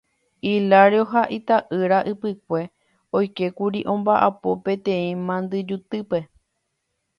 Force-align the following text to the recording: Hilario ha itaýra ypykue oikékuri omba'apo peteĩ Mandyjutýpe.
Hilario 0.49 1.03
ha 1.13 1.21
itaýra 1.37 1.97
ypykue 2.11 2.61
oikékuri 3.17 3.79
omba'apo 3.93 4.49
peteĩ 4.63 5.09
Mandyjutýpe. 5.27 6.19